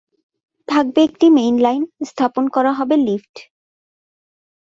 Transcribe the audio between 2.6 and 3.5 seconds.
হবে লিফট।